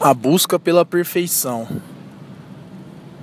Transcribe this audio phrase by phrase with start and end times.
[0.00, 1.66] A busca pela perfeição.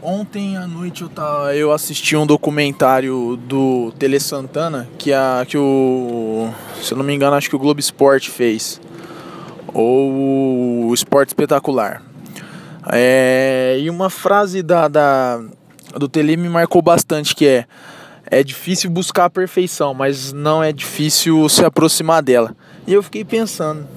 [0.01, 5.57] Ontem à noite eu, tava, eu assisti um documentário do Tele Santana que, a, que
[5.57, 6.49] o.
[6.81, 8.81] Se eu não me engano, acho que o Globo Esporte fez.
[9.73, 12.03] Ou o Esporte Espetacular.
[12.91, 15.41] É, e uma frase da, da,
[15.97, 17.65] do Tele me marcou bastante que é.
[18.29, 22.53] É difícil buscar a perfeição, mas não é difícil se aproximar dela.
[22.85, 23.87] E eu fiquei pensando,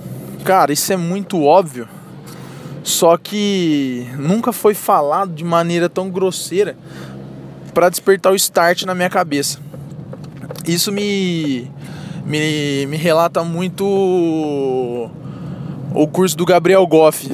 [0.45, 1.89] cara, isso é muito óbvio
[2.83, 6.77] só que nunca foi falado de maneira tão grosseira
[7.75, 9.59] para despertar o start na minha cabeça.
[10.67, 11.71] Isso me,
[12.25, 13.85] me, me relata muito
[15.95, 17.31] o curso do Gabriel Goff,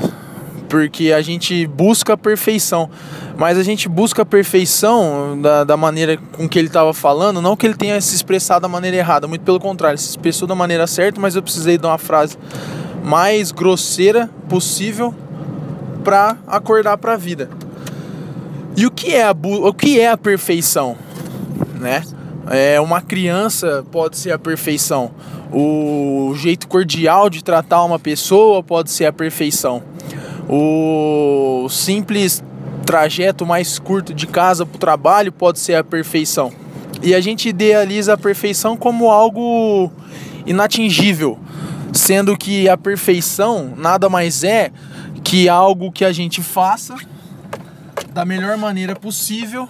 [0.68, 2.88] porque a gente busca a perfeição,
[3.36, 7.56] mas a gente busca a perfeição da, da maneira com que ele estava falando, não
[7.56, 10.54] que ele tenha se expressado da maneira errada, muito pelo contrário, ele se expressou da
[10.54, 12.38] maneira certa, mas eu precisei de uma frase
[13.02, 15.14] mais grosseira possível
[16.04, 17.50] para acordar para a vida.
[18.76, 20.96] E o que é a o que é a perfeição,
[21.80, 22.02] né?
[22.50, 25.10] É uma criança pode ser a perfeição.
[25.50, 29.82] O jeito cordial de tratar uma pessoa pode ser a perfeição.
[30.48, 32.42] O simples
[32.84, 36.52] trajeto mais curto de casa para o trabalho pode ser a perfeição.
[37.02, 39.90] E a gente idealiza a perfeição como algo
[40.44, 41.38] inatingível,
[41.92, 44.70] sendo que a perfeição nada mais é
[45.34, 46.94] que algo que a gente faça
[48.12, 49.68] da melhor maneira possível,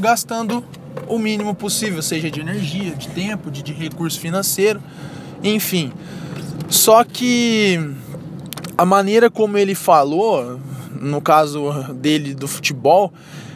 [0.00, 0.64] gastando
[1.06, 4.82] o mínimo possível, seja de energia, de tempo, de, de recurso financeiro,
[5.42, 5.92] enfim.
[6.70, 7.78] Só que
[8.78, 10.58] a maneira como ele falou,
[10.98, 13.12] no caso dele do futebol,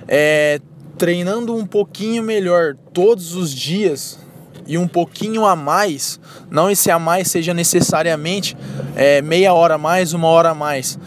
[0.07, 0.61] é
[0.99, 4.19] treinando um pouquinho melhor todos os dias
[4.67, 8.55] e um pouquinho a mais, não esse a mais seja necessariamente
[8.95, 10.99] é, meia hora a mais, uma hora a mais,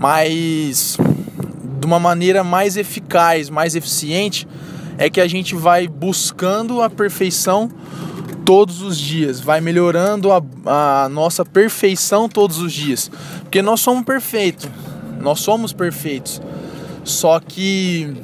[0.00, 0.96] mas
[1.78, 4.48] de uma maneira mais eficaz, mais eficiente,
[4.96, 7.70] é que a gente vai buscando a perfeição
[8.46, 10.42] todos os dias, vai melhorando a,
[11.04, 13.10] a nossa perfeição todos os dias,
[13.40, 14.66] porque nós somos perfeitos,
[15.20, 16.40] nós somos perfeitos,
[17.04, 18.14] só que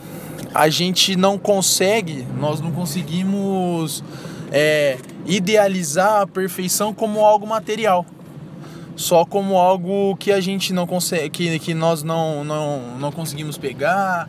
[0.55, 4.03] a gente não consegue, nós não conseguimos
[4.51, 8.07] é, idealizar a perfeição como algo material
[8.97, 13.59] só como algo que a gente não consegue, que, que nós não, não, não conseguimos
[13.59, 14.29] pegar,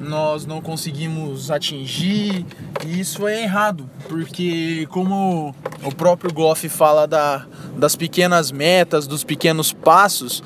[0.00, 2.46] nós não conseguimos atingir,
[2.86, 7.46] e isso é errado, porque como o próprio Goff fala da,
[7.76, 10.42] das pequenas metas, dos pequenos passos,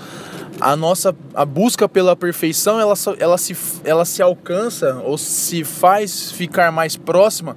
[0.60, 6.30] a nossa a busca pela perfeição ela, ela, se, ela se alcança ou se faz
[6.30, 7.56] ficar mais próxima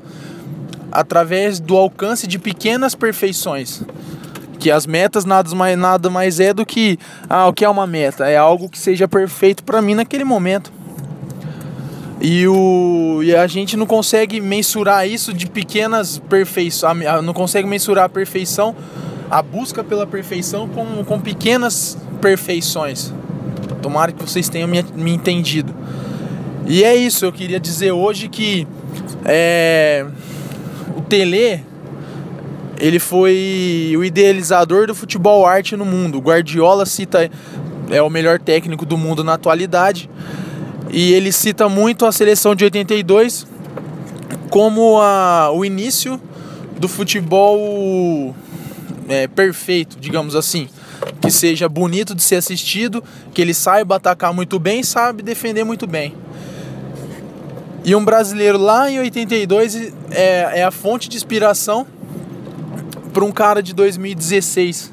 [0.89, 3.83] através do alcance de pequenas perfeições
[4.59, 6.97] que as metas nada mais, nada mais é do que
[7.29, 8.27] ah, o que é uma meta?
[8.27, 10.71] É algo que seja perfeito para mim naquele momento.
[12.21, 18.05] E, o, e a gente não consegue mensurar isso de pequenas perfeições, não consegue mensurar
[18.05, 18.73] a perfeição,
[19.29, 23.13] a busca pela perfeição com, com pequenas perfeições.
[23.81, 25.75] Tomara que vocês tenham me, me entendido.
[26.65, 28.65] E é isso, eu queria dizer hoje que
[29.25, 30.05] é,
[30.95, 31.61] o Tele
[32.83, 36.19] ele foi o idealizador do futebol arte no mundo.
[36.19, 37.31] Guardiola cita
[37.89, 40.09] é o melhor técnico do mundo na atualidade.
[40.91, 43.47] E ele cita muito a seleção de 82
[44.49, 46.19] como a, o início
[46.77, 48.35] do futebol
[49.07, 50.67] é, perfeito, digamos assim.
[51.21, 53.01] Que seja bonito de ser assistido,
[53.33, 56.13] que ele saiba atacar muito bem, sabe defender muito bem.
[57.85, 61.87] E um brasileiro lá em 82 é, é a fonte de inspiração
[63.13, 64.91] para um cara de 2016.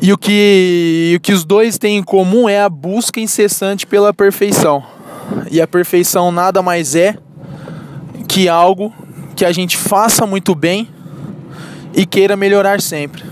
[0.00, 4.14] E o que, o que os dois têm em comum é a busca incessante pela
[4.14, 4.82] perfeição.
[5.50, 7.16] E a perfeição nada mais é
[8.28, 8.92] que algo
[9.34, 10.88] que a gente faça muito bem
[11.94, 13.24] e queira melhorar sempre.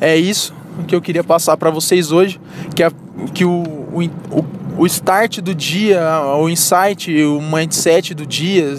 [0.00, 0.54] É isso
[0.86, 2.40] que eu queria passar para vocês hoje,
[2.74, 2.92] que, a,
[3.34, 4.44] que o, o,
[4.78, 6.00] o start do dia,
[6.38, 8.76] o insight, o mindset do dia,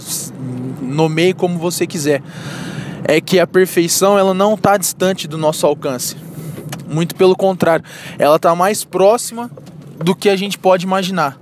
[0.82, 2.22] nomeie como você quiser
[3.08, 6.18] é que a perfeição ela não está distante do nosso alcance.
[6.88, 7.86] Muito pelo contrário,
[8.20, 9.50] ela está mais próxima
[9.98, 11.40] do que a gente pode imaginar.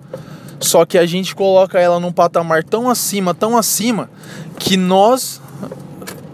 [0.60, 4.10] Só que a gente coloca ela num patamar tão acima, tão acima,
[4.58, 5.42] que nós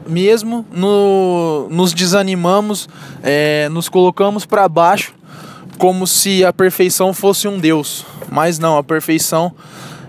[0.06, 2.90] mesmo no, nos desanimamos,
[3.24, 5.14] é, nos colocamos para baixo,
[5.78, 8.06] como se a perfeição fosse um Deus.
[8.30, 9.54] Mas não, a perfeição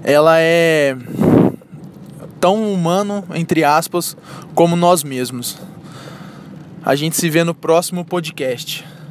[0.03, 0.97] ela é
[2.43, 4.17] tão humano, entre aspas,
[4.53, 5.57] como nós mesmos.
[6.85, 8.85] A gente se vê no próximo podcast.